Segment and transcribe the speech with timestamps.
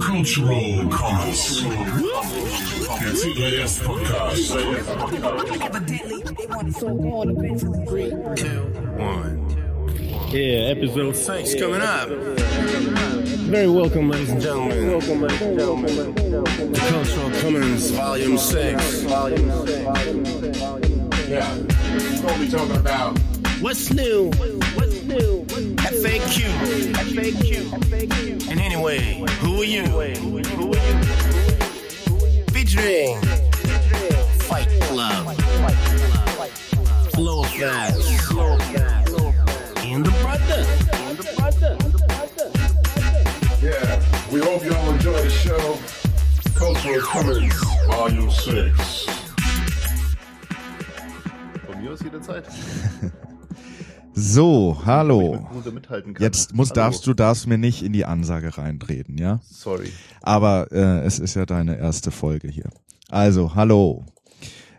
[0.00, 1.62] Cultural Comments.
[3.00, 4.56] Der CBS Podcast.
[10.32, 12.08] Yeah, episode six coming up.
[13.48, 14.88] Very welcome, ladies and gentlemen.
[14.88, 16.14] Welcome, ladies and gentlemen.
[16.14, 19.04] To Cultural Commons, Volume Six.
[21.28, 21.44] Yeah.
[22.24, 23.18] What we talking about?
[23.60, 24.30] What's new?
[24.74, 25.44] What's new?
[25.76, 26.44] FAQ.
[26.92, 28.48] FAQ.
[28.50, 29.82] And anyway, who are you?
[29.84, 31.02] Who are you?
[32.52, 33.20] Featuring
[34.48, 35.34] Fight Club.
[37.14, 38.30] Flow Fast.
[39.84, 40.66] And the brother.
[40.92, 41.76] And the brother.
[43.60, 44.02] Yeah.
[44.30, 45.78] We hope y'all enjoy the show.
[46.54, 47.54] Cultural Comments,
[47.86, 49.06] Volume 6.
[51.66, 52.44] Von mir aus jederzeit.
[54.20, 55.46] So, hallo.
[56.18, 56.74] Jetzt muss, Hallo.
[56.74, 59.38] darfst du darfst mir nicht in die Ansage reintreten, ja?
[59.48, 59.92] Sorry.
[60.22, 62.68] Aber äh, es ist ja deine erste Folge hier.
[63.08, 64.04] Also, hallo.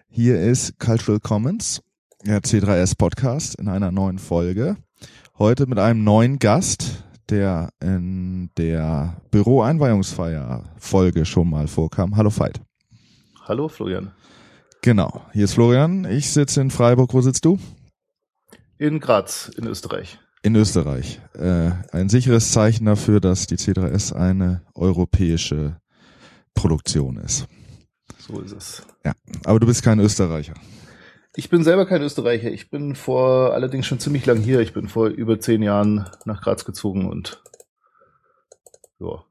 [0.09, 1.81] Hier ist Cultural Commons,
[2.25, 4.75] der C3S Podcast in einer neuen Folge.
[5.37, 12.17] Heute mit einem neuen Gast, der in der Büro-Einweihungsfeier Folge schon mal vorkam.
[12.17, 12.59] Hallo Veit.
[13.47, 14.11] Hallo Florian.
[14.81, 15.21] Genau.
[15.31, 16.03] Hier ist Florian.
[16.03, 17.13] Ich sitze in Freiburg.
[17.13, 17.57] Wo sitzt du?
[18.79, 20.19] In Graz in Österreich.
[20.41, 21.19] In Österreich.
[21.33, 25.81] Äh, ein sicheres Zeichen dafür, dass die C3S eine europäische
[26.53, 27.45] Produktion ist.
[28.19, 28.87] So ist es.
[29.03, 29.11] Ja,
[29.43, 30.53] aber du bist kein Österreicher.
[31.35, 32.51] Ich bin selber kein Österreicher.
[32.53, 34.61] Ich bin vor allerdings schon ziemlich lang hier.
[34.61, 37.43] Ich bin vor über zehn Jahren nach Graz gezogen und
[38.99, 39.25] ja,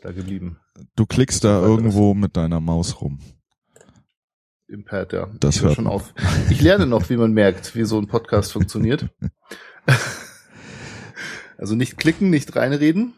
[0.00, 0.58] da geblieben.
[0.96, 3.20] Du klickst da irgendwo mit deiner Maus rum.
[4.72, 5.28] Im Pad, ja.
[5.38, 6.14] Das ich hört schon auf.
[6.48, 9.10] Ich lerne noch, wie man merkt, wie so ein Podcast funktioniert.
[11.58, 13.12] also nicht klicken, nicht reinreden.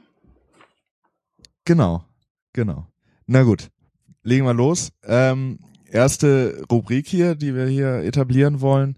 [1.65, 2.05] Genau,
[2.53, 2.89] genau.
[3.27, 3.71] Na gut,
[4.25, 4.91] legen wir los.
[5.05, 8.97] Ähm, erste Rubrik hier, die wir hier etablieren wollen,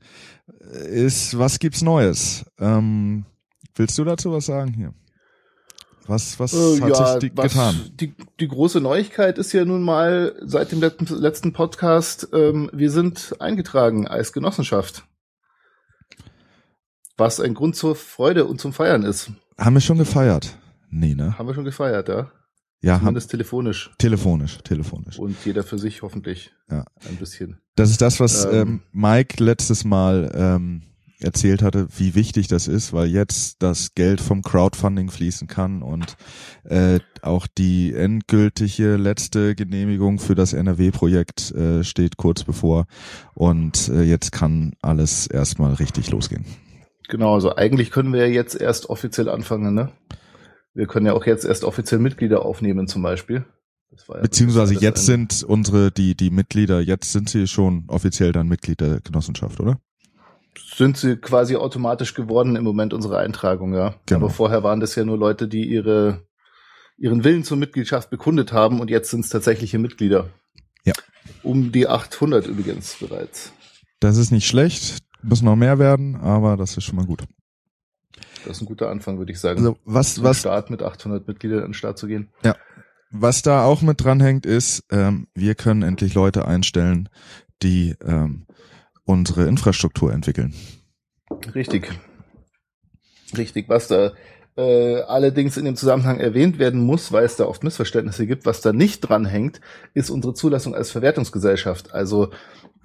[0.88, 2.47] ist, was gibt's Neues?
[2.59, 3.26] Ähm,
[3.75, 4.94] willst du dazu was sagen hier?
[6.08, 7.80] Was, was Äh, hat sich die, was- getan?
[8.00, 12.90] Die, die große Neuigkeit ist ja nun mal seit dem letzten, letzten Podcast, ähm, wir
[12.90, 15.04] sind eingetragen als Genossenschaft.
[17.16, 19.30] Was ein Grund zur Freude und zum Feiern ist.
[19.58, 20.58] Haben wir schon gefeiert?
[20.90, 21.36] Nee, ne?
[21.38, 22.30] Haben wir schon gefeiert, ja?
[22.82, 23.90] Ja, haben, Zumindest telefonisch.
[23.98, 25.18] telefonisch, telefonisch.
[25.18, 26.52] Und jeder für sich hoffentlich.
[26.70, 26.84] Ja.
[27.08, 27.58] Ein bisschen.
[27.74, 30.82] Das ist das, was ähm, Ähm, Mike letztes Mal ähm,
[31.21, 36.16] erzählt hatte, wie wichtig das ist, weil jetzt das Geld vom Crowdfunding fließen kann und
[36.65, 42.87] äh, auch die endgültige letzte Genehmigung für das NRW-Projekt äh, steht kurz bevor
[43.34, 46.44] und äh, jetzt kann alles erstmal richtig losgehen.
[47.09, 49.91] Genau, also eigentlich können wir ja jetzt erst offiziell anfangen, ne?
[50.75, 53.47] Wir können ja auch jetzt erst offiziell Mitglieder aufnehmen, zum Beispiel.
[54.09, 58.81] Ja Beziehungsweise jetzt sind unsere, die, die Mitglieder, jetzt sind sie schon offiziell dann Mitglied
[58.81, 59.78] der Genossenschaft, oder?
[60.58, 63.94] Sind sie quasi automatisch geworden im Moment unserer Eintragung, ja.
[64.06, 64.20] Genau.
[64.20, 66.22] Aber vorher waren das ja nur Leute, die ihre,
[66.96, 70.30] ihren Willen zur Mitgliedschaft bekundet haben und jetzt sind es tatsächliche Mitglieder.
[70.84, 70.94] Ja.
[71.42, 73.52] Um die 800 übrigens bereits.
[74.00, 77.24] Das ist nicht schlecht, müssen noch mehr werden, aber das ist schon mal gut.
[78.44, 79.58] Das ist ein guter Anfang, würde ich sagen.
[79.58, 82.30] Also was, was Start mit 800 Mitgliedern an den Start zu gehen.
[83.10, 87.08] Was da auch mit dranhängt, ist, ähm, wir können endlich Leute einstellen,
[87.62, 88.46] die ähm,
[89.06, 90.52] unsere Infrastruktur entwickeln.
[91.54, 91.90] Richtig.
[93.36, 94.12] Richtig, was da
[94.56, 98.60] äh, allerdings in dem Zusammenhang erwähnt werden muss, weil es da oft Missverständnisse gibt, was
[98.60, 99.60] da nicht dranhängt,
[99.94, 101.92] ist unsere Zulassung als Verwertungsgesellschaft.
[101.92, 102.30] Also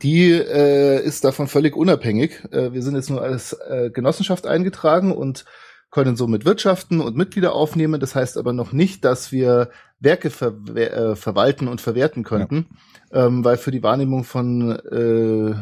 [0.02, 2.44] die äh, ist davon völlig unabhängig.
[2.52, 5.46] Äh, wir sind jetzt nur als äh, Genossenschaft eingetragen und
[5.92, 8.00] können somit wirtschaften und Mitglieder aufnehmen.
[8.00, 9.70] Das heißt aber noch nicht, dass wir
[10.02, 12.66] Werke verwe- äh, verwalten und verwerten könnten,
[13.14, 15.56] ähm, weil für die Wahrnehmung von äh,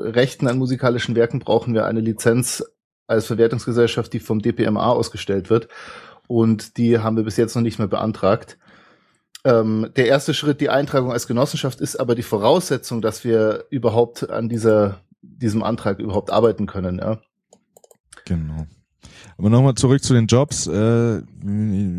[0.00, 2.64] Rechten an musikalischen Werken brauchen wir eine Lizenz
[3.06, 5.68] als Verwertungsgesellschaft, die vom DPMA ausgestellt wird.
[6.28, 8.56] Und die haben wir bis jetzt noch nicht mehr beantragt.
[9.44, 14.30] Ähm, der erste Schritt, die Eintragung als Genossenschaft, ist aber die Voraussetzung, dass wir überhaupt
[14.30, 16.98] an dieser, diesem Antrag überhaupt arbeiten können.
[16.98, 17.20] Ja.
[18.24, 18.66] Genau.
[19.38, 20.66] Aber nochmal zurück zu den Jobs.
[20.66, 21.22] Äh,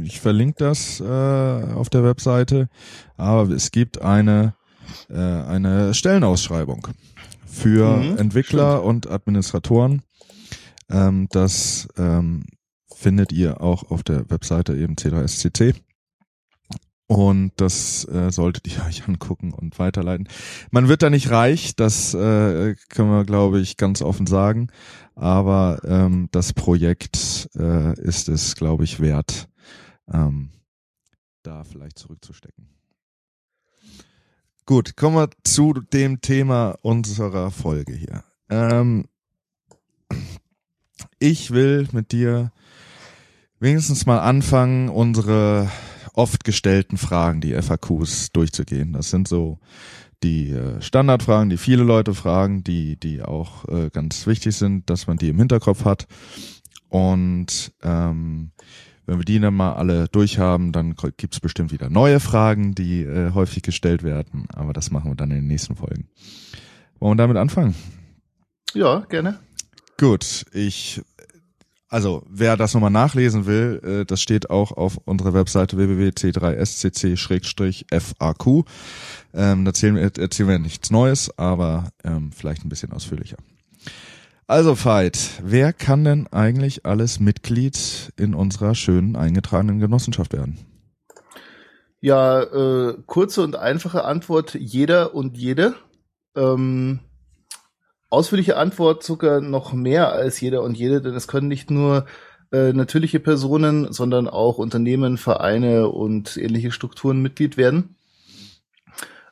[0.04, 2.70] ich verlinke das äh, auf der Webseite.
[3.18, 4.54] Aber es gibt eine,
[5.10, 6.88] äh, eine Stellenausschreibung
[7.46, 10.02] für Mhm, Entwickler und Administratoren.
[10.90, 12.44] Ähm, das ähm,
[12.96, 15.76] findet ihr auch auf der Webseite eben C3SCC.
[17.08, 20.28] Und das äh, solltet ihr euch angucken und weiterleiten.
[20.72, 24.70] Man wird da nicht reich, das äh, können wir, glaube ich, ganz offen sagen.
[25.16, 29.48] Aber ähm, das Projekt äh, ist es, glaube ich, wert,
[30.12, 30.50] ähm,
[31.44, 32.70] da vielleicht zurückzustecken.
[34.66, 38.24] Gut, kommen wir zu dem Thema unserer Folge hier.
[38.50, 39.06] Ähm,
[41.20, 42.52] ich will mit dir
[43.60, 45.70] wenigstens mal anfangen, unsere
[46.14, 48.94] oft gestellten Fragen, die FAQs durchzugehen.
[48.94, 49.60] Das sind so
[50.24, 55.08] die äh, Standardfragen, die viele Leute fragen, die, die auch äh, ganz wichtig sind, dass
[55.08, 56.08] man die im Hinterkopf hat.
[56.88, 58.52] Und ähm,
[59.06, 63.32] wenn wir die dann mal alle durchhaben, dann gibt's bestimmt wieder neue Fragen, die äh,
[63.34, 64.48] häufig gestellt werden.
[64.54, 66.08] Aber das machen wir dann in den nächsten Folgen.
[67.00, 67.76] Wollen wir damit anfangen?
[68.74, 69.40] Ja, gerne.
[70.00, 71.02] Gut, ich
[71.94, 78.66] also wer das nochmal nachlesen will, äh, das steht auch auf unserer Webseite www.c3scc-faq.
[79.36, 83.38] Ähm, da erzählen wir, erzählen wir nichts Neues, aber ähm, vielleicht ein bisschen ausführlicher.
[84.48, 90.58] Also Veit, wer kann denn eigentlich alles Mitglied in unserer schönen eingetragenen Genossenschaft werden?
[92.02, 95.76] Ja, äh, kurze und einfache Antwort, jeder und jede.
[96.36, 97.02] Ähm
[98.14, 102.06] ausführliche Antwort sogar noch mehr als jeder und jede, denn es können nicht nur
[102.52, 107.96] äh, natürliche Personen, sondern auch Unternehmen, Vereine und ähnliche Strukturen Mitglied werden.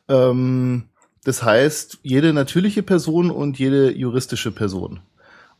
[0.10, 0.86] Ähm,
[1.24, 5.01] das heißt, jede natürliche Person und jede juristische Person.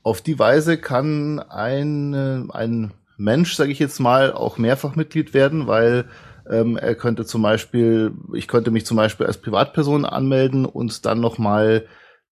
[0.02, 5.36] Auf die Weise kann ein, äh, ein Mensch, sage ich jetzt mal, auch mehrfach Mitglied
[5.36, 6.06] werden, weil
[6.50, 11.20] ähm, er könnte zum Beispiel, ich könnte mich zum Beispiel als Privatperson anmelden und dann
[11.20, 11.86] nochmal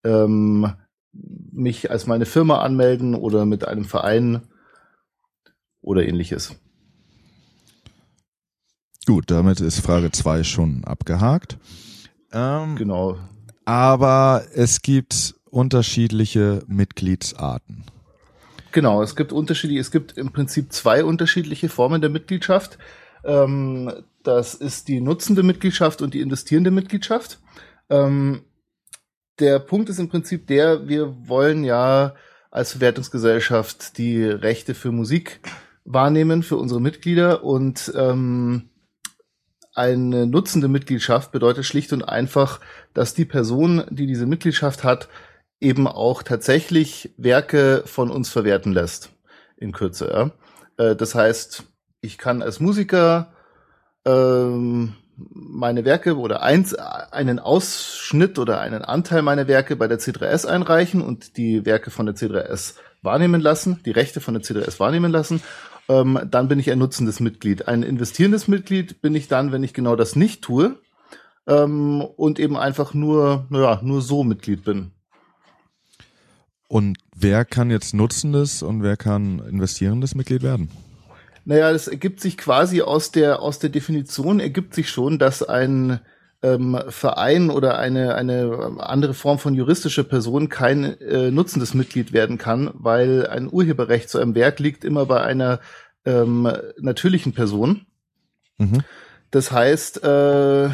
[0.04, 0.74] ähm,
[1.12, 4.42] mich als meine Firma anmelden oder mit einem Verein
[5.82, 6.56] oder ähnliches.
[9.06, 11.58] Gut, damit ist Frage zwei schon abgehakt.
[12.32, 13.18] Ähm, genau.
[13.66, 17.86] Aber es gibt unterschiedliche Mitgliedsarten.
[18.72, 22.78] Genau, es gibt unterschiedliche, es gibt im Prinzip zwei unterschiedliche Formen der Mitgliedschaft.
[23.24, 23.92] Ähm,
[24.24, 27.40] das ist die nutzende Mitgliedschaft und die investierende Mitgliedschaft.
[27.90, 28.44] Ähm,
[29.40, 32.16] der Punkt ist im Prinzip der, wir wollen ja
[32.52, 35.40] als Verwertungsgesellschaft die Rechte für Musik
[35.86, 38.70] wahrnehmen für unsere Mitglieder und ähm,
[39.74, 42.60] eine nutzende Mitgliedschaft bedeutet schlicht und einfach,
[42.94, 45.08] dass die Person, die diese Mitgliedschaft hat,
[45.60, 49.12] eben auch tatsächlich Werke von uns verwerten lässt.
[49.58, 50.10] In Kürze.
[50.78, 50.86] Ja.
[50.86, 51.64] Äh, das heißt,
[52.02, 53.34] ich kann als Musiker
[54.06, 54.96] ähm,
[55.32, 61.02] meine Werke oder eins, einen Ausschnitt oder einen Anteil meiner Werke bei der C3S einreichen
[61.02, 65.42] und die Werke von der C3S wahrnehmen lassen, die Rechte von der C3S wahrnehmen lassen,
[65.88, 67.68] ähm, dann bin ich ein nutzendes Mitglied.
[67.68, 70.78] Ein investierendes Mitglied bin ich dann, wenn ich genau das nicht tue
[71.48, 74.92] ähm, und eben einfach nur, naja, nur so Mitglied bin.
[76.68, 80.70] Und wer kann jetzt nutzendes und wer kann investierendes Mitglied werden?
[81.50, 86.00] Naja, das ergibt sich quasi aus der, aus der Definition ergibt sich schon, dass ein
[86.44, 92.38] ähm, Verein oder eine, eine andere Form von juristischer Person kein äh, nutzendes Mitglied werden
[92.38, 95.60] kann, weil ein Urheberrecht zu einem Werk liegt immer bei einer
[96.06, 96.48] ähm,
[96.78, 97.88] natürlichen Person.
[98.60, 98.84] Mhm.
[99.32, 100.66] Das heißt, äh,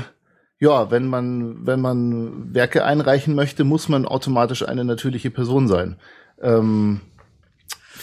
[0.60, 5.95] ja, wenn man, wenn man Werke einreichen möchte, muss man automatisch eine natürliche Person sein.
[6.42, 7.00] Ähm,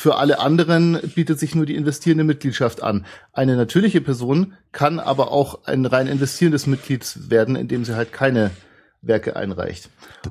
[0.02, 3.06] für alle anderen bietet sich nur die investierende Mitgliedschaft an.
[3.32, 8.50] Eine natürliche Person kann aber auch ein rein investierendes Mitglied werden, indem sie halt keine
[9.00, 9.91] Werke einreicht.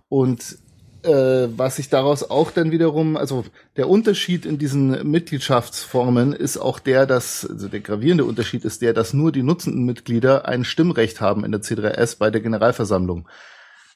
[0.09, 0.57] Und
[1.03, 3.45] äh, was sich daraus auch dann wiederum, also
[3.77, 8.91] der Unterschied in diesen Mitgliedschaftsformen ist auch der, dass, also der gravierende Unterschied ist der,
[8.91, 13.25] dass nur die nutzenden Mitglieder ein Stimmrecht haben in der C3S bei der Generalversammlung.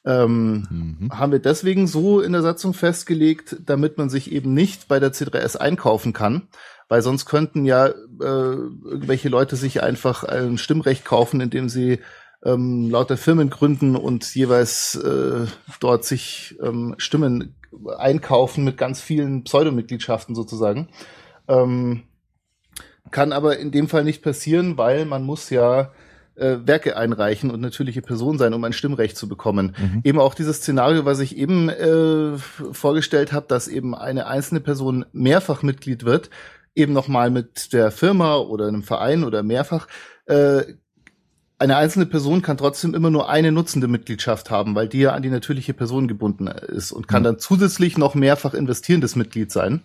[0.06, 1.10] Ähm, mhm.
[1.12, 5.12] Haben wir deswegen so in der Satzung festgelegt, damit man sich eben nicht bei der
[5.12, 6.48] C3S einkaufen kann,
[6.88, 11.98] weil sonst könnten ja äh, irgendwelche Leute sich einfach ein Stimmrecht kaufen, indem sie
[12.44, 15.46] ähm, lauter Firmen gründen und jeweils äh,
[15.80, 17.56] dort sich ähm, Stimmen
[17.98, 20.88] einkaufen mit ganz vielen Pseudomitgliedschaften sozusagen.
[21.48, 22.04] Ähm,
[23.10, 25.90] kann aber in dem Fall nicht passieren, weil man muss ja
[26.36, 29.74] äh, Werke einreichen und natürliche Person sein, um ein Stimmrecht zu bekommen.
[29.78, 30.00] Mhm.
[30.04, 35.06] Eben auch dieses Szenario, was ich eben äh, vorgestellt habe, dass eben eine einzelne Person
[35.12, 36.30] mehrfach Mitglied wird,
[36.74, 39.88] eben nochmal mit der Firma oder einem Verein oder mehrfach.
[40.26, 40.62] Äh,
[41.58, 45.22] eine einzelne Person kann trotzdem immer nur eine nutzende Mitgliedschaft haben, weil die ja an
[45.22, 47.24] die natürliche Person gebunden ist und kann mhm.
[47.24, 49.80] dann zusätzlich noch mehrfach investierendes Mitglied sein.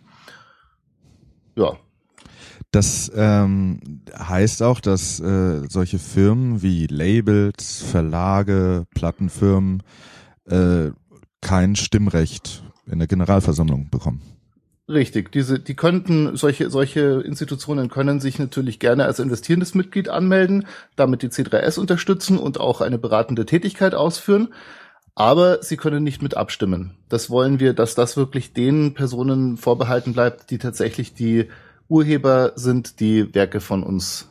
[1.56, 1.78] Ja,
[2.72, 3.80] das ähm,
[4.18, 9.84] heißt auch, dass äh, solche Firmen wie Labels, Verlage, Plattenfirmen
[10.46, 10.92] äh,
[11.42, 14.22] kein Stimmrecht in der Generalversammlung bekommen.
[14.88, 20.66] Richtig, diese, die könnten, solche, solche Institutionen können sich natürlich gerne als investierendes Mitglied anmelden,
[20.96, 24.54] damit die C3S unterstützen und auch eine beratende Tätigkeit ausführen.
[25.14, 26.98] Aber sie können nicht mit abstimmen.
[27.10, 31.48] Das wollen wir, dass das wirklich den Personen vorbehalten bleibt, die tatsächlich die
[31.92, 34.30] Urheber sind, die Werke von uns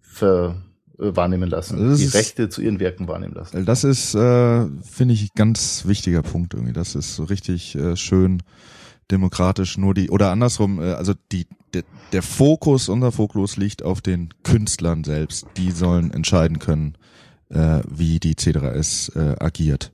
[0.00, 0.62] ver,
[0.98, 3.64] äh, wahrnehmen lassen, das die Rechte zu ihren Werken wahrnehmen lassen.
[3.64, 6.74] Das ist, äh, finde ich, ganz wichtiger Punkt irgendwie.
[6.74, 8.42] Das ist so richtig äh, schön
[9.10, 14.00] demokratisch nur die oder andersrum, äh, also die der, der Fokus, unser Fokus liegt auf
[14.00, 15.46] den Künstlern selbst.
[15.56, 16.96] Die sollen entscheiden können,
[17.50, 19.92] äh, wie die C3S äh, agiert.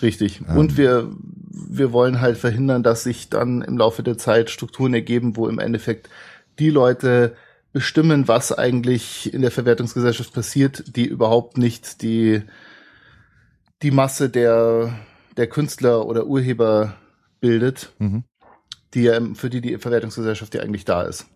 [0.00, 0.42] Richtig.
[0.48, 0.56] Ähm.
[0.56, 1.10] Und wir,
[1.52, 5.58] wir wollen halt verhindern, dass sich dann im Laufe der Zeit Strukturen ergeben, wo im
[5.58, 6.08] Endeffekt
[6.58, 7.36] die Leute
[7.72, 12.42] bestimmen, was eigentlich in der Verwertungsgesellschaft passiert, die überhaupt nicht die,
[13.82, 14.98] die Masse der,
[15.36, 16.96] der Künstler oder Urheber
[17.40, 18.24] bildet, mhm.
[18.94, 21.26] die ja, für die die Verwertungsgesellschaft ja eigentlich da ist.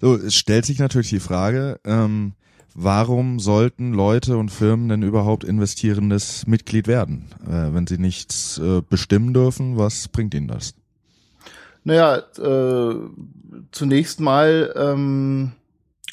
[0.00, 2.34] So, es stellt sich natürlich die Frage, ähm,
[2.74, 7.28] warum sollten Leute und Firmen denn überhaupt investierendes Mitglied werden?
[7.46, 10.74] Äh, wenn sie nichts äh, bestimmen dürfen, was bringt ihnen das?
[11.84, 12.94] Naja, äh,
[13.72, 15.52] zunächst mal ähm,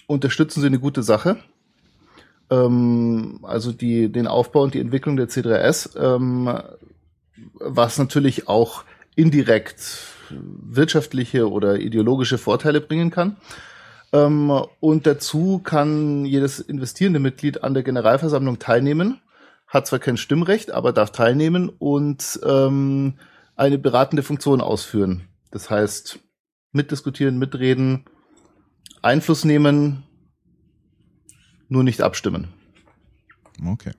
[0.07, 1.37] unterstützen sie eine gute Sache.
[2.49, 6.51] Ähm, also die, den Aufbau und die Entwicklung der C3S, ähm,
[7.53, 8.83] was natürlich auch
[9.15, 13.37] indirekt wirtschaftliche oder ideologische Vorteile bringen kann.
[14.11, 14.49] Ähm,
[14.79, 19.21] und dazu kann jedes investierende Mitglied an der Generalversammlung teilnehmen,
[19.67, 23.15] hat zwar kein Stimmrecht, aber darf teilnehmen und ähm,
[23.55, 25.27] eine beratende Funktion ausführen.
[25.51, 26.19] Das heißt,
[26.71, 28.05] mitdiskutieren, mitreden,
[29.01, 30.03] Einfluss nehmen,
[31.67, 32.47] nur nicht abstimmen.
[33.63, 33.91] Okay.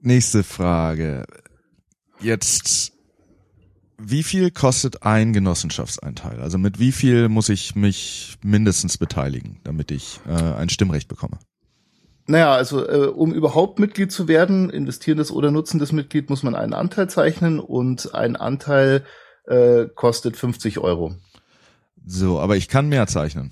[0.00, 1.26] Nächste Frage.
[2.20, 2.92] Jetzt
[4.00, 6.40] wie viel kostet ein Genossenschaftseinteil?
[6.40, 11.38] Also mit wie viel muss ich mich mindestens beteiligen, damit ich äh, ein Stimmrecht bekomme?
[12.26, 16.74] Naja, also äh, um überhaupt Mitglied zu werden, investierendes oder nutzendes Mitglied, muss man einen
[16.74, 19.04] Anteil zeichnen und ein Anteil
[19.46, 21.16] äh, kostet 50 Euro.
[22.06, 23.50] So, aber ich kann mehr zeichnen.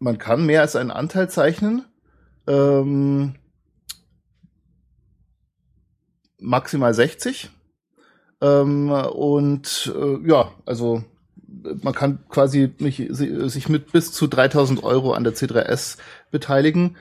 [0.00, 1.84] Man kann mehr als einen Anteil zeichnen.
[2.46, 3.34] Ähm,
[6.38, 7.50] maximal 60.
[8.44, 11.02] Ähm, und äh, ja, also
[11.82, 15.96] man kann quasi mich, sich mit bis zu 3000 Euro an der C3S
[16.30, 16.96] beteiligen,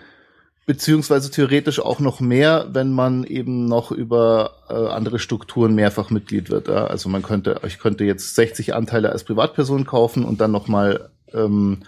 [0.66, 6.50] beziehungsweise theoretisch auch noch mehr, wenn man eben noch über äh, andere Strukturen mehrfach Mitglied
[6.50, 6.70] wird.
[6.70, 6.88] Ja?
[6.88, 11.80] Also man könnte, ich könnte jetzt 60 Anteile als Privatperson kaufen und dann nochmal ähm,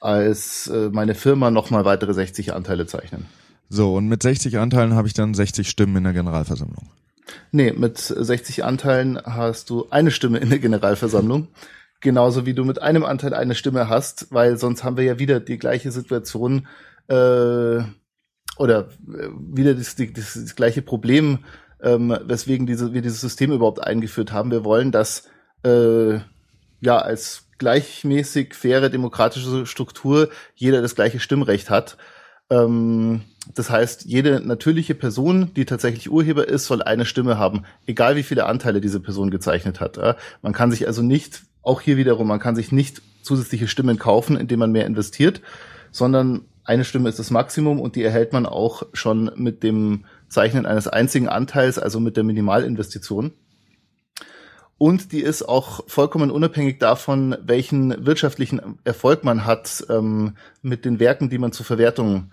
[0.00, 3.26] als äh, meine Firma nochmal weitere 60 Anteile zeichnen.
[3.68, 6.90] So, und mit 60 Anteilen habe ich dann 60 Stimmen in der Generalversammlung.
[7.50, 11.48] Nee, mit 60 Anteilen hast du eine Stimme in der Generalversammlung.
[12.00, 15.38] Genauso wie du mit einem Anteil eine Stimme hast, weil sonst haben wir ja wieder
[15.38, 16.66] die gleiche Situation
[17.08, 17.82] äh,
[18.58, 21.40] oder äh, wieder das, das, das gleiche Problem,
[21.80, 24.50] ähm, weswegen diese, wir dieses System überhaupt eingeführt haben.
[24.50, 25.28] Wir wollen, dass
[25.64, 26.14] äh,
[26.80, 31.96] ja als gleichmäßig faire demokratische Struktur jeder das gleiche Stimmrecht hat.
[32.52, 33.22] Ähm,
[33.54, 38.22] das heißt, jede natürliche Person, die tatsächlich Urheber ist, soll eine Stimme haben, egal wie
[38.22, 39.98] viele Anteile diese Person gezeichnet hat.
[40.42, 44.36] Man kann sich also nicht, auch hier wiederum, man kann sich nicht zusätzliche Stimmen kaufen,
[44.36, 45.40] indem man mehr investiert,
[45.90, 50.64] sondern eine Stimme ist das Maximum und die erhält man auch schon mit dem Zeichnen
[50.64, 53.32] eines einzigen Anteils, also mit der Minimalinvestition.
[54.78, 60.98] Und die ist auch vollkommen unabhängig davon, welchen wirtschaftlichen Erfolg man hat ähm, mit den
[60.98, 62.32] Werken, die man zur Verwertung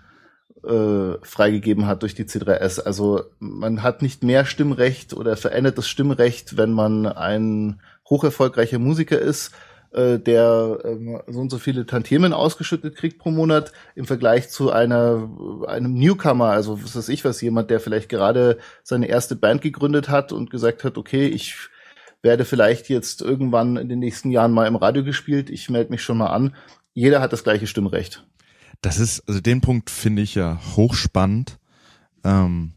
[0.64, 2.80] äh, freigegeben hat durch die C3S.
[2.80, 9.18] Also man hat nicht mehr Stimmrecht oder verändert das Stimmrecht, wenn man ein hocherfolgreicher Musiker
[9.18, 9.52] ist,
[9.92, 14.70] äh, der äh, so und so viele Tantiemen ausgeschüttet kriegt pro Monat im Vergleich zu
[14.70, 15.28] einer
[15.66, 20.08] einem Newcomer, also was weiß ich was, jemand, der vielleicht gerade seine erste Band gegründet
[20.08, 21.56] hat und gesagt hat, okay, ich
[22.22, 26.02] werde vielleicht jetzt irgendwann in den nächsten Jahren mal im Radio gespielt, ich melde mich
[26.02, 26.54] schon mal an.
[26.92, 28.24] Jeder hat das gleiche Stimmrecht.
[28.80, 31.58] Das ist, also den Punkt finde ich ja hochspannend
[32.24, 32.72] ähm,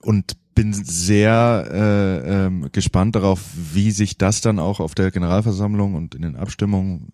[0.00, 5.94] und bin sehr äh, ähm, gespannt darauf, wie sich das dann auch auf der Generalversammlung
[5.94, 7.12] und in den Abstimmungen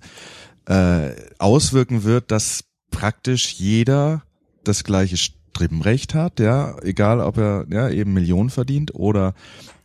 [0.66, 4.22] äh, auswirken wird, dass praktisch jeder
[4.62, 5.18] das gleiche
[5.54, 9.34] Stimmrecht hat, ja, egal ob er ja eben Millionen verdient oder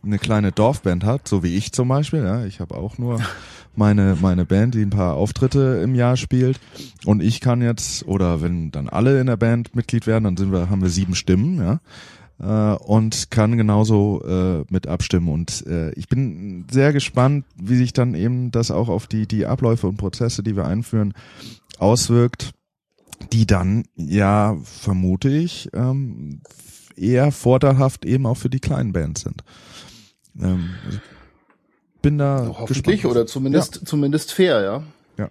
[0.02, 3.20] eine kleine Dorfband hat, so wie ich zum Beispiel, ja, ich habe auch nur
[3.76, 6.58] meine, meine Band, die ein paar Auftritte im Jahr spielt.
[7.04, 10.52] Und ich kann jetzt, oder wenn dann alle in der Band Mitglied werden, dann sind
[10.52, 12.74] wir, haben wir sieben Stimmen, ja.
[12.74, 15.28] äh, und kann genauso äh, mit abstimmen.
[15.28, 19.46] Und äh, ich bin sehr gespannt, wie sich dann eben das auch auf die, die
[19.46, 21.14] Abläufe und Prozesse, die wir einführen,
[21.78, 22.52] auswirkt,
[23.32, 26.40] die dann ja, vermute ich, ähm,
[26.96, 29.42] eher vorteilhaft eben auch für die kleinen Bands sind.
[30.40, 30.70] Ähm,
[32.02, 33.16] bin da hoffentlich gespannt.
[33.16, 33.84] oder zumindest ja.
[33.84, 34.82] zumindest fair, ja.
[35.18, 35.30] Ja.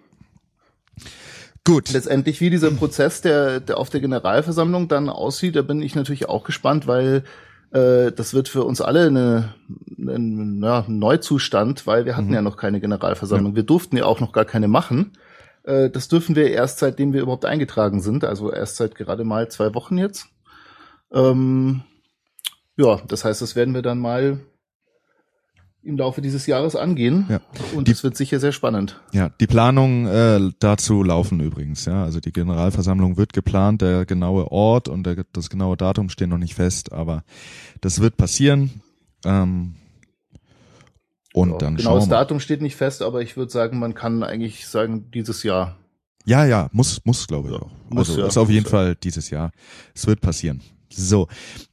[1.64, 1.92] Gut.
[1.92, 6.28] Letztendlich wie dieser Prozess, der, der auf der Generalversammlung dann aussieht, da bin ich natürlich
[6.28, 7.24] auch gespannt, weil
[7.72, 9.54] äh, das wird für uns alle eine,
[9.98, 12.34] ein, ja, ein Neuzustand, weil wir hatten mhm.
[12.34, 13.52] ja noch keine Generalversammlung.
[13.52, 13.56] Ja.
[13.56, 15.12] Wir durften ja auch noch gar keine machen.
[15.64, 19.50] Äh, das dürfen wir erst seitdem wir überhaupt eingetragen sind, also erst seit gerade mal
[19.50, 20.26] zwei Wochen jetzt.
[21.12, 21.82] Ähm,
[22.76, 24.40] ja, das heißt, das werden wir dann mal
[25.82, 27.26] im Laufe dieses Jahres angehen.
[27.28, 27.40] Ja.
[27.74, 29.00] Und es wird sicher sehr spannend.
[29.12, 31.86] Ja, die Planungen äh, dazu laufen übrigens.
[31.86, 33.80] Ja, also die Generalversammlung wird geplant.
[33.80, 37.24] Der genaue Ort und der, das genaue Datum stehen noch nicht fest, aber
[37.80, 38.82] das wird passieren.
[39.24, 39.76] Ähm,
[41.32, 44.66] und ja, dann genaues Datum steht nicht fest, aber ich würde sagen, man kann eigentlich
[44.66, 45.76] sagen dieses Jahr.
[46.24, 47.70] Ja, ja, muss, muss, glaube ich ja, auch.
[47.88, 49.52] Muss, also ja, ist auf jeden Fall dieses Jahr.
[49.94, 50.60] Es wird passieren.
[50.92, 51.28] So,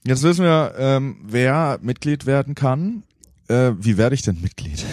[0.06, 3.04] jetzt wissen wir, ähm, wer Mitglied werden kann.
[3.48, 4.86] Äh, wie werde ich denn Mitglied?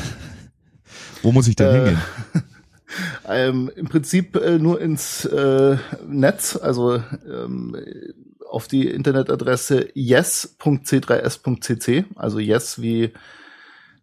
[1.22, 2.02] Wo muss ich denn äh, hingehen?
[3.26, 7.76] Ähm, Im Prinzip äh, nur ins äh, Netz, also ähm,
[8.48, 13.10] auf die Internetadresse yes.c3s.cc, also yes wie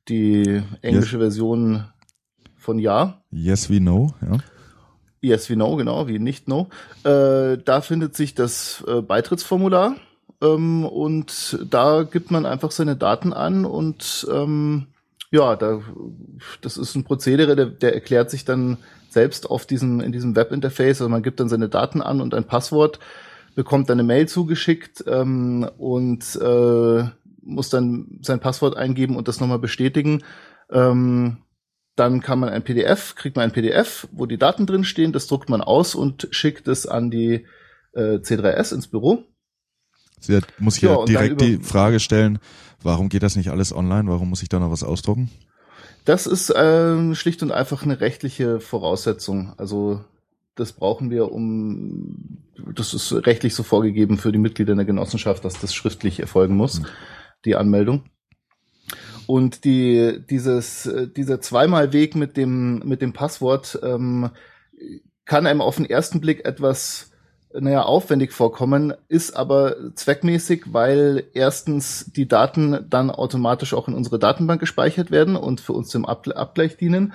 [0.09, 1.23] die englische yes.
[1.23, 1.85] Version
[2.57, 3.21] von Ja.
[3.31, 4.37] Yes wie No, ja.
[5.21, 6.69] Yes wie No, genau, wie nicht No.
[7.03, 9.95] Äh, da findet sich das äh, Beitrittsformular
[10.41, 14.87] ähm, und da gibt man einfach seine Daten an und ähm,
[15.31, 15.81] ja, da,
[16.61, 18.77] das ist ein Prozedere, der, der erklärt sich dann
[19.09, 21.01] selbst auf diesem, in diesem Webinterface.
[21.01, 22.99] Also man gibt dann seine Daten an und ein Passwort,
[23.55, 27.03] bekommt dann eine Mail zugeschickt ähm, und äh,
[27.41, 30.23] muss dann sein Passwort eingeben und das nochmal bestätigen.
[30.71, 31.37] Ähm,
[31.95, 35.27] dann kann man ein PDF, kriegt man ein PDF, wo die Daten drin stehen, das
[35.27, 37.45] druckt man aus und schickt es an die
[37.93, 39.23] äh, C3S ins Büro.
[40.19, 42.39] Sie hat, muss ich ja, ja direkt die Frage stellen,
[42.81, 44.09] warum geht das nicht alles online?
[44.09, 45.29] Warum muss ich da noch was ausdrucken?
[46.05, 49.53] Das ist ähm, schlicht und einfach eine rechtliche Voraussetzung.
[49.57, 50.03] Also
[50.55, 52.37] das brauchen wir, um
[52.75, 56.55] das ist rechtlich so vorgegeben für die Mitglieder in der Genossenschaft, dass das schriftlich erfolgen
[56.55, 56.85] muss, mhm.
[57.45, 58.03] Die Anmeldung.
[59.27, 64.31] Und die, dieses, dieser zweimal Weg mit dem, mit dem Passwort ähm,
[65.25, 67.11] kann einem auf den ersten Blick etwas
[67.59, 74.19] naja, aufwendig vorkommen, ist aber zweckmäßig, weil erstens die Daten dann automatisch auch in unsere
[74.19, 77.13] Datenbank gespeichert werden und für uns zum Abgleich dienen.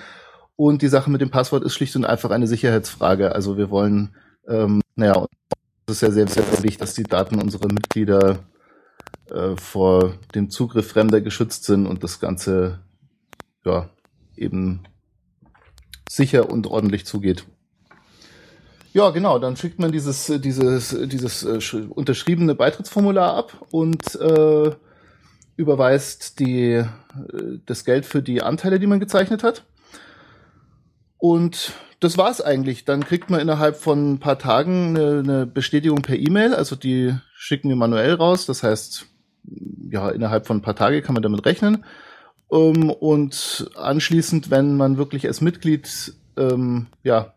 [0.56, 3.34] Und die Sache mit dem Passwort ist schlicht und einfach eine Sicherheitsfrage.
[3.34, 4.14] Also wir wollen,
[4.48, 5.26] ähm, naja,
[5.86, 8.40] es ist ja sehr, sehr wichtig, dass die Daten unserer Mitglieder
[9.30, 12.80] äh, vor dem Zugriff Fremder geschützt sind und das Ganze
[13.64, 13.88] ja
[14.36, 14.84] eben
[16.08, 17.46] sicher und ordentlich zugeht.
[18.92, 19.38] Ja, genau.
[19.38, 24.70] Dann schickt man dieses, dieses, dieses äh, unterschriebene Beitrittsformular ab und äh,
[25.56, 26.86] überweist die, äh,
[27.66, 29.64] das Geld für die Anteile, die man gezeichnet hat.
[31.18, 32.84] Und das war's eigentlich.
[32.84, 36.54] Dann kriegt man innerhalb von ein paar Tagen eine, eine Bestätigung per E-Mail.
[36.54, 38.46] Also die schicken wir manuell raus.
[38.46, 39.06] Das heißt,
[39.90, 41.84] ja, innerhalb von ein paar Tagen kann man damit rechnen.
[42.50, 47.34] Ähm, und anschließend, wenn man wirklich als Mitglied ähm, ja,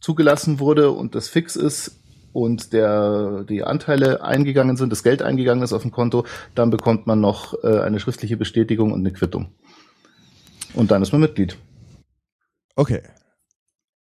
[0.00, 1.98] zugelassen wurde und das fix ist
[2.32, 7.06] und der, die Anteile eingegangen sind, das Geld eingegangen ist auf dem Konto, dann bekommt
[7.06, 9.54] man noch äh, eine schriftliche Bestätigung und eine Quittung.
[10.74, 11.56] Und dann ist man Mitglied.
[12.74, 13.02] Okay.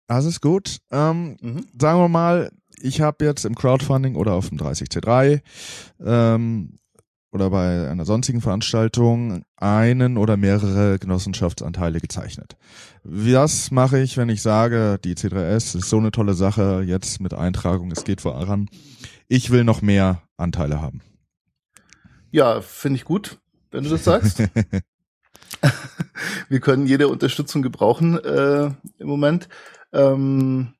[0.06, 0.78] Das ist gut.
[0.90, 1.66] Ähm, mhm.
[1.78, 5.40] Sagen wir mal, ich habe jetzt im Crowdfunding oder auf dem 30C3
[6.04, 6.78] ähm,
[7.30, 12.56] oder bei einer sonstigen Veranstaltung einen oder mehrere Genossenschaftsanteile gezeichnet.
[13.02, 17.34] Was mache ich, wenn ich sage, die C3S ist so eine tolle Sache, jetzt mit
[17.34, 18.68] Eintragung, es geht voran.
[19.28, 21.02] Ich will noch mehr Anteile haben.
[22.30, 23.38] Ja, finde ich gut,
[23.70, 24.42] wenn du das sagst.
[26.48, 29.48] Wir können jede Unterstützung gebrauchen äh, im Moment.
[29.92, 30.74] Ähm,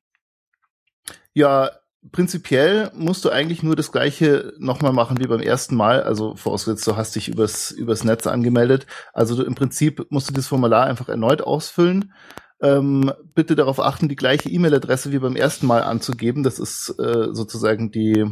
[1.33, 1.69] ja,
[2.11, 6.03] prinzipiell musst du eigentlich nur das gleiche nochmal machen wie beim ersten Mal.
[6.03, 8.87] Also vorausgesetzt, du hast dich übers, übers Netz angemeldet.
[9.13, 12.13] Also du, im Prinzip musst du das Formular einfach erneut ausfüllen.
[12.61, 16.43] Ähm, bitte darauf achten, die gleiche E-Mail-Adresse wie beim ersten Mal anzugeben.
[16.43, 18.25] Das ist äh, sozusagen die,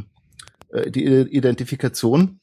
[0.71, 2.39] äh, die Identifikation.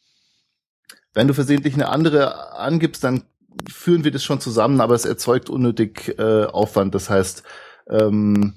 [1.13, 3.25] Wenn du versehentlich eine andere angibst, dann
[3.71, 6.95] führen wir das schon zusammen, aber es erzeugt unnötig äh, Aufwand.
[6.95, 7.45] Das heißt,
[7.89, 8.55] ähm,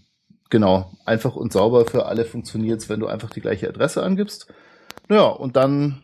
[0.50, 4.48] Genau, einfach und sauber für alle funktioniert's, wenn du einfach die gleiche Adresse angibst.
[5.10, 6.04] Naja, und dann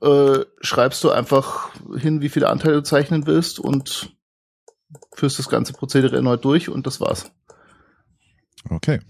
[0.00, 4.16] äh, schreibst du einfach hin, wie viele Anteile du zeichnen willst und
[5.14, 7.30] führst das ganze Prozedere erneut durch und das war's.
[8.70, 9.00] Okay.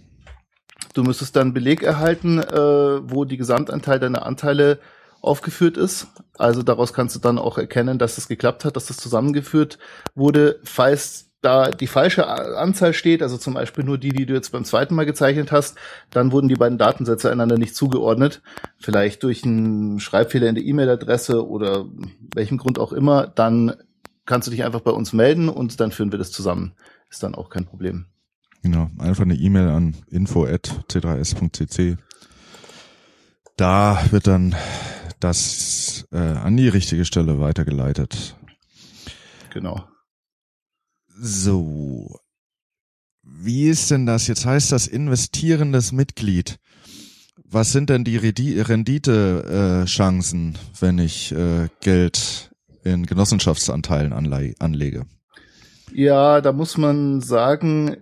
[0.95, 4.79] Du müsstest dann Beleg erhalten, äh, wo die Gesamtanteil deiner Anteile
[5.21, 6.07] aufgeführt ist.
[6.37, 9.79] Also daraus kannst du dann auch erkennen, dass es geklappt hat, dass das zusammengeführt
[10.15, 10.61] wurde.
[10.65, 14.65] Falls da die falsche Anzahl steht, also zum Beispiel nur die, die du jetzt beim
[14.65, 15.77] zweiten Mal gezeichnet hast,
[16.11, 18.43] dann wurden die beiden Datensätze einander nicht zugeordnet.
[18.79, 21.87] Vielleicht durch einen Schreibfehler in der E-Mail-Adresse oder
[22.35, 23.75] welchem Grund auch immer, dann
[24.27, 26.75] kannst du dich einfach bei uns melden und dann führen wir das zusammen.
[27.09, 28.07] Ist dann auch kein Problem.
[28.63, 31.97] Genau, einfach eine E-Mail an info@c3s.cc.
[33.57, 34.55] Da wird dann
[35.21, 38.37] das äh, an die richtige Stelle weitergeleitet.
[39.53, 39.85] Genau.
[41.21, 42.21] So.
[43.23, 44.29] Wie ist denn das?
[44.29, 46.59] Jetzt heißt das investierendes Mitglied.
[47.45, 52.51] Was sind denn die Rendite-Chancen, äh, wenn ich äh, Geld
[52.85, 55.07] in Genossenschaftsanteilen anlege?
[55.93, 57.97] Ja, da muss man sagen,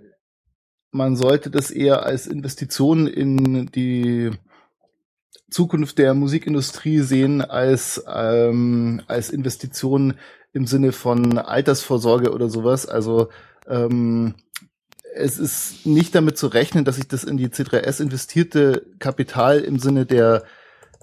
[0.91, 4.31] man sollte das eher als Investition in die
[5.51, 10.15] Zukunft der Musikindustrie sehen als ähm, als Investition
[10.57, 12.87] im Sinne von Altersvorsorge oder sowas.
[12.87, 13.29] Also
[13.69, 14.35] ähm,
[15.15, 19.79] es ist nicht damit zu rechnen, dass sich das in die C3S investierte Kapital im
[19.79, 20.45] Sinne der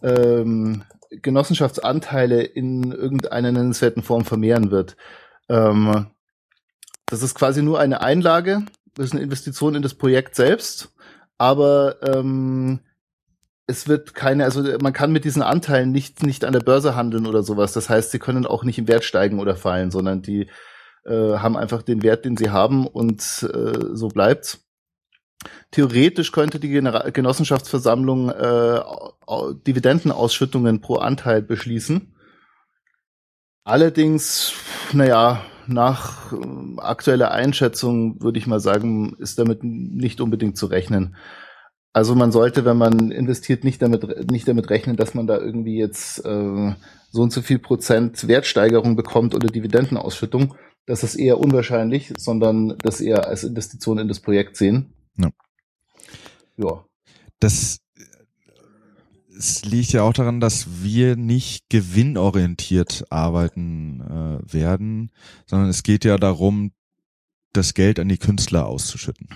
[0.01, 4.97] ähm, Genossenschaftsanteile in irgendeiner nennenswerten Form vermehren wird.
[5.49, 6.07] Ähm,
[7.05, 8.63] das ist quasi nur eine Einlage,
[8.95, 10.95] das ist eine Investition in das Projekt selbst,
[11.37, 12.79] aber ähm,
[13.67, 17.25] es wird keine, also man kann mit diesen Anteilen nicht, nicht an der Börse handeln
[17.25, 17.73] oder sowas.
[17.73, 20.49] Das heißt, sie können auch nicht im Wert steigen oder fallen, sondern die
[21.05, 23.21] äh, haben einfach den Wert, den sie haben und
[23.53, 24.59] äh, so bleibt's.
[25.71, 28.81] Theoretisch könnte die Genera Genossenschaftsversammlung äh,
[29.67, 32.15] Dividendenausschüttungen pro Anteil beschließen.
[33.65, 34.53] Allerdings,
[34.91, 36.37] naja, nach äh,
[36.77, 41.15] aktueller Einschätzung würde ich mal sagen, ist damit nicht unbedingt zu rechnen.
[41.93, 45.77] Also man sollte, wenn man investiert, nicht damit nicht damit rechnen, dass man da irgendwie
[45.77, 46.75] jetzt äh,
[47.11, 50.55] so und so viel Prozent Wertsteigerung bekommt oder Dividendenausschüttung.
[50.87, 54.93] Das ist eher unwahrscheinlich, sondern das eher als Investition in das Projekt sehen.
[55.17, 55.29] Ja.
[56.57, 56.83] ja.
[57.39, 57.79] Das
[59.37, 65.11] es liegt ja auch daran, dass wir nicht gewinnorientiert arbeiten äh, werden,
[65.45, 66.71] sondern es geht ja darum,
[67.51, 69.29] das Geld an die Künstler auszuschütten.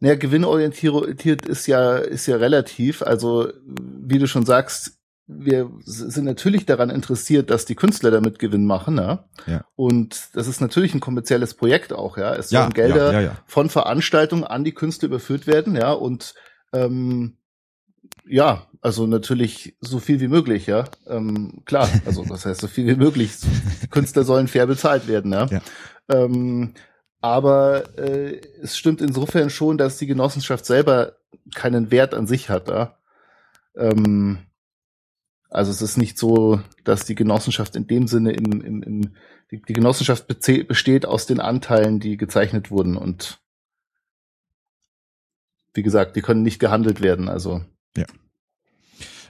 [0.00, 3.02] Naja, gewinnorientiert ist ja, ist ja relativ.
[3.02, 8.66] Also, wie du schon sagst, wir sind natürlich daran interessiert, dass die Künstler damit Gewinn
[8.66, 9.24] machen, ja.
[9.46, 9.64] ja.
[9.74, 12.34] Und das ist natürlich ein kommerzielles Projekt auch, ja.
[12.34, 15.92] Es sollen ja, Gelder ja, ja, von Veranstaltungen an die Künstler überführt werden, ja.
[15.92, 16.34] Und
[16.74, 17.38] ähm,
[18.26, 20.84] ja, also natürlich so viel wie möglich, ja.
[21.06, 23.32] Ähm, klar, also das heißt so viel wie möglich.
[23.90, 25.46] Künstler sollen fair bezahlt werden, ja.
[25.46, 25.60] ja.
[26.10, 26.74] Ähm,
[27.24, 31.16] aber äh, es stimmt insofern schon, dass die Genossenschaft selber
[31.54, 32.68] keinen Wert an sich hat.
[32.68, 32.98] Ja?
[33.74, 34.40] Ähm,
[35.48, 39.14] also es ist nicht so, dass die Genossenschaft in dem Sinne im, im, im
[39.50, 43.40] die, die Genossenschaft besteht aus den Anteilen, die gezeichnet wurden und
[45.72, 47.30] wie gesagt, die können nicht gehandelt werden.
[47.30, 47.64] Also
[47.96, 48.04] ja.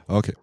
[0.08, 0.34] Okay.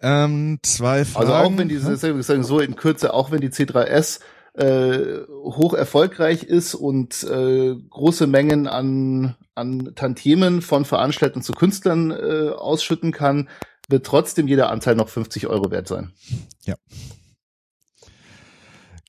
[0.00, 1.30] Ähm, zwei Fragen.
[1.30, 2.42] Also auch wenn die, hm?
[2.42, 4.18] so in Kürze, auch wenn die C3S
[4.54, 12.10] äh, hoch erfolgreich ist und äh, große Mengen an, an Tantiemen von Veranstaltern zu Künstlern
[12.10, 13.48] äh, ausschütten kann,
[13.88, 16.12] wird trotzdem jeder Anteil noch 50 Euro wert sein.
[16.64, 16.76] Ja.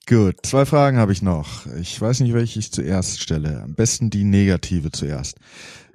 [0.08, 1.65] Gut, zwei Fragen habe ich noch.
[1.79, 3.62] Ich weiß nicht, welche ich zuerst stelle.
[3.63, 5.38] Am besten die negative zuerst.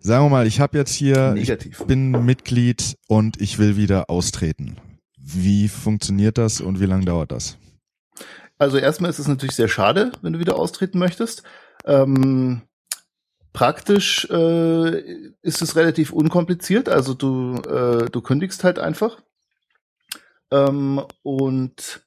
[0.00, 1.80] Sagen wir mal, ich habe jetzt hier, Negativ.
[1.80, 4.78] ich bin Mitglied und ich will wieder austreten.
[5.16, 7.56] Wie funktioniert das und wie lange dauert das?
[8.61, 11.44] Also erstmal ist es natürlich sehr schade, wenn du wieder austreten möchtest.
[11.87, 12.61] Ähm,
[13.55, 15.01] praktisch äh,
[15.40, 16.90] ist es relativ unkompliziert.
[16.90, 19.23] Also du, äh, du kündigst halt einfach.
[20.51, 22.03] Ähm, und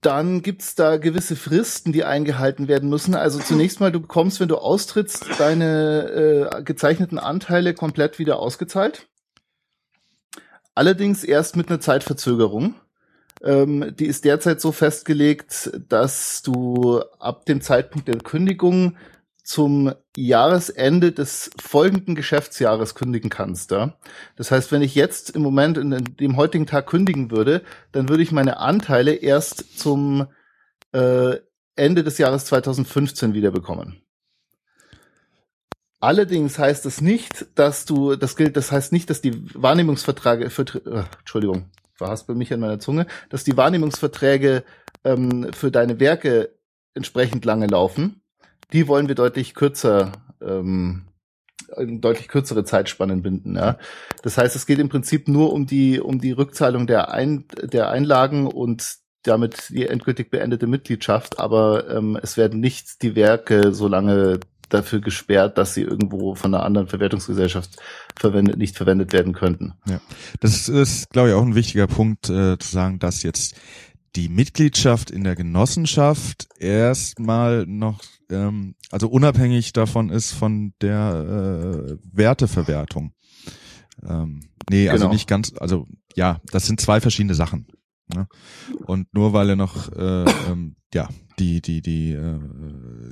[0.00, 3.16] dann gibt's da gewisse Fristen, die eingehalten werden müssen.
[3.16, 9.08] Also zunächst mal, du bekommst, wenn du austrittst, deine äh, gezeichneten Anteile komplett wieder ausgezahlt.
[10.76, 12.76] Allerdings erst mit einer Zeitverzögerung.
[13.44, 18.96] Ähm, die ist derzeit so festgelegt, dass du ab dem Zeitpunkt der Kündigung
[19.44, 23.70] zum Jahresende des folgenden Geschäftsjahres kündigen kannst.
[23.70, 23.98] Ja?
[24.36, 28.22] Das heißt, wenn ich jetzt im Moment in dem heutigen Tag kündigen würde, dann würde
[28.22, 30.26] ich meine Anteile erst zum
[30.92, 31.36] äh,
[31.76, 34.00] Ende des Jahres 2015 wieder bekommen.
[36.00, 41.04] Allerdings heißt es nicht, dass du, das gilt, das heißt nicht, dass die Wahrnehmungsverträge, äh,
[41.18, 44.64] Entschuldigung, verhaspel mich an meiner Zunge, dass die Wahrnehmungsverträge
[45.04, 46.50] ähm, für deine Werke
[46.94, 48.22] entsprechend lange laufen.
[48.72, 51.06] Die wollen wir deutlich kürzer, ähm,
[51.76, 53.56] deutlich kürzere Zeitspannen binden.
[53.56, 53.78] Ja.
[54.22, 57.90] Das heißt, es geht im Prinzip nur um die um die Rückzahlung der Ein, der
[57.90, 63.88] Einlagen und damit die endgültig beendete Mitgliedschaft, aber ähm, es werden nicht die Werke so
[63.88, 67.76] lange dafür gesperrt, dass sie irgendwo von einer anderen Verwertungsgesellschaft
[68.16, 69.74] verwendet, nicht verwendet werden könnten.
[69.86, 70.00] Ja,
[70.40, 73.56] das ist, glaube ich, auch ein wichtiger Punkt äh, zu sagen, dass jetzt
[74.16, 78.00] die Mitgliedschaft in der Genossenschaft erstmal noch,
[78.30, 83.12] ähm, also unabhängig davon ist von der äh, Werteverwertung.
[84.06, 85.12] Ähm, nee, also genau.
[85.12, 87.66] nicht ganz, also ja, das sind zwei verschiedene Sachen.
[88.14, 88.28] Ne?
[88.86, 92.38] Und nur weil er noch äh, ähm, ja die die die äh,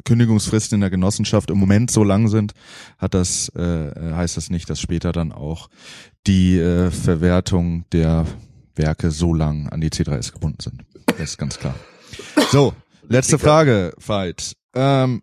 [0.05, 2.53] Kündigungsfristen in der Genossenschaft im Moment so lang sind,
[2.99, 5.69] hat das äh, heißt das nicht, dass später dann auch
[6.27, 8.27] die äh, Verwertung der
[8.75, 10.83] Werke so lang an die C3S gebunden sind.
[11.07, 11.75] Das ist ganz klar.
[12.51, 12.75] So,
[13.09, 14.57] letzte Frage, Veit.
[14.75, 15.23] Ähm,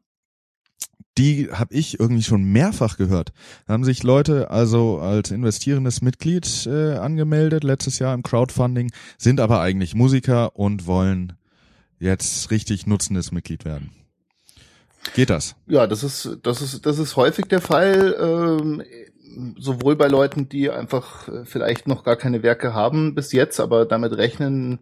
[1.17, 3.33] die habe ich irgendwie schon mehrfach gehört.
[3.67, 9.41] Da haben sich Leute also als investierendes Mitglied äh, angemeldet letztes Jahr im Crowdfunding, sind
[9.41, 11.33] aber eigentlich Musiker und wollen
[11.99, 13.91] jetzt richtig nutzendes Mitglied werden.
[15.15, 15.55] Geht das?
[15.67, 18.15] Ja, das ist das ist das ist häufig der Fall.
[18.19, 18.83] Ähm,
[19.57, 23.85] sowohl bei Leuten, die einfach äh, vielleicht noch gar keine Werke haben bis jetzt, aber
[23.85, 24.79] damit rechnen,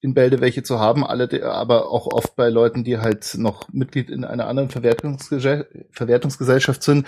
[0.00, 4.10] in Bälde welche zu haben, alle, aber auch oft bei Leuten, die halt noch Mitglied
[4.10, 7.06] in einer anderen Verwertungsgesell Verwertungsgesellschaft sind,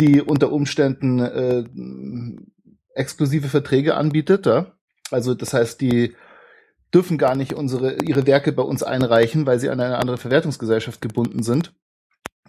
[0.00, 1.64] die unter Umständen äh,
[2.94, 4.46] exklusive Verträge anbietet.
[4.46, 4.72] Ja?
[5.10, 6.14] Also das heißt, die
[6.94, 11.00] dürfen gar nicht unsere ihre Werke bei uns einreichen, weil sie an eine andere Verwertungsgesellschaft
[11.00, 11.72] gebunden sind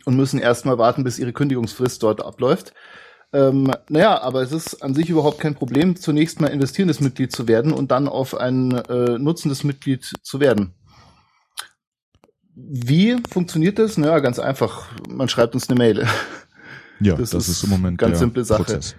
[0.06, 2.73] und müssen erstmal warten, bis ihre Kündigungsfrist dort abläuft.
[3.32, 7.47] Ähm, naja, aber es ist an sich überhaupt kein Problem, zunächst mal investierendes Mitglied zu
[7.47, 10.73] werden und dann auf ein äh, nutzendes Mitglied zu werden.
[12.56, 13.97] Wie funktioniert das?
[13.97, 14.88] Naja, ganz einfach.
[15.08, 16.08] Man schreibt uns eine Mail.
[16.99, 18.63] Ja, das, das ist, ist, im Moment ganz simple Sache.
[18.63, 18.95] Prozess.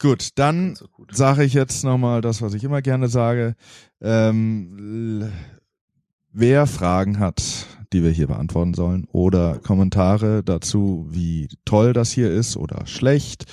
[0.00, 3.54] Gut, dann so sage ich jetzt nochmal das, was ich immer gerne sage.
[4.00, 5.30] Ähm,
[6.32, 12.30] wer Fragen hat, die wir hier beantworten sollen oder Kommentare dazu, wie toll das hier
[12.30, 13.44] ist oder schlecht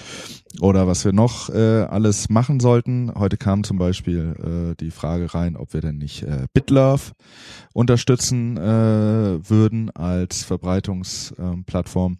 [0.59, 3.13] oder was wir noch äh, alles machen sollten.
[3.15, 7.13] Heute kam zum Beispiel äh, die Frage rein, ob wir denn nicht äh, BitLove
[7.73, 12.17] unterstützen äh, würden als Verbreitungsplattform.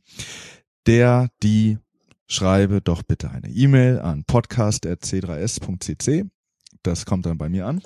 [0.86, 1.80] Der, die
[2.32, 6.26] schreibe doch bitte eine E-Mail an podcast.c3s.cc.
[6.82, 7.82] Das kommt dann bei mir an.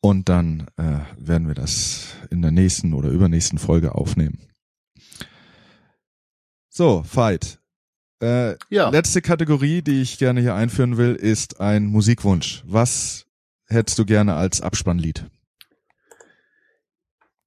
[0.00, 4.40] Und dann äh, werden wir das in der nächsten oder übernächsten Folge aufnehmen.
[6.68, 7.58] So, Fight.
[8.22, 8.90] Äh, ja.
[8.90, 12.62] Letzte Kategorie, die ich gerne hier einführen will, ist ein Musikwunsch.
[12.66, 13.24] Was
[13.66, 15.24] hättest du gerne als Abspannlied?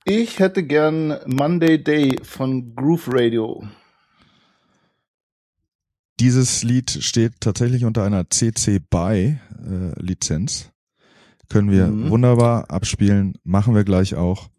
[0.04, 3.64] Ich hätte gern Monday Day von Groove Radio.
[6.20, 10.70] Dieses Lied steht tatsächlich unter einer CC BY äh, Lizenz.
[11.50, 12.10] Können wir mhm.
[12.10, 14.50] wunderbar abspielen, machen wir gleich auch.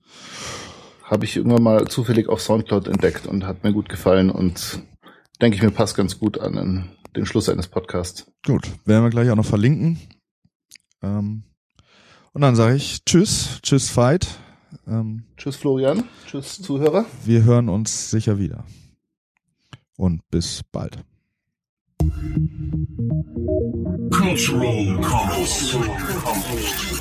[1.02, 4.80] Habe ich irgendwann mal zufällig auf Soundcloud entdeckt und hat mir gut gefallen und
[5.40, 8.26] denke ich mir passt ganz gut an den Schluss eines Podcasts.
[8.44, 9.98] Gut, werden wir gleich auch noch verlinken.
[11.02, 11.44] Ähm,
[12.32, 14.26] und dann sage ich Tschüss, Tschüss Fight.
[14.86, 17.06] Ähm, tschüss Florian, Tschüss Zuhörer.
[17.24, 18.64] Wir hören uns sicher wieder.
[19.96, 21.04] Und bis bald.
[24.12, 25.72] Cultural Comments.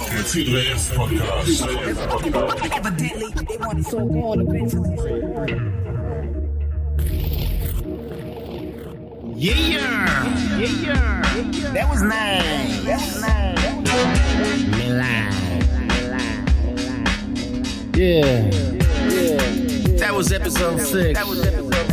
[0.09, 1.61] Der C3S Podcast.
[2.71, 4.95] Evidently, they want it so hard eventually.
[9.35, 10.57] Yeah!
[10.57, 11.21] Yeah!
[11.73, 12.83] That was nice.
[12.83, 13.53] That was nice.
[14.67, 15.33] Milan.
[17.95, 18.49] Yeah.
[19.09, 19.37] Yeah.
[19.97, 21.17] That was episode six.
[21.17, 21.92] That was episode six.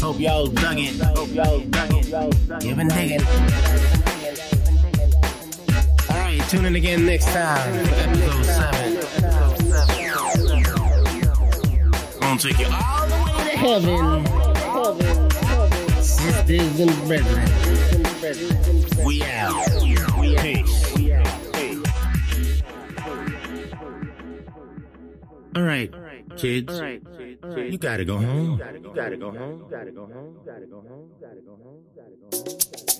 [0.00, 1.00] Hope y'all dug it.
[1.00, 2.06] Hope y'all dug it.
[2.64, 3.20] You've been digging.
[6.08, 8.94] Alright, tune in again next time for episode 7.
[12.20, 14.24] Gonna take you all the way to heaven.
[16.00, 17.48] Sisters and brethren.
[19.04, 19.66] We out.
[20.40, 20.84] Peace.
[25.56, 25.92] All right,
[26.38, 26.72] kids.
[26.74, 27.02] All right.
[27.70, 28.52] You gotta go home.
[28.52, 29.58] You gotta go home.
[29.60, 30.36] You gotta go home.
[30.40, 31.10] You gotta go home.
[31.10, 31.82] You gotta go home.
[31.88, 32.97] You gotta go home.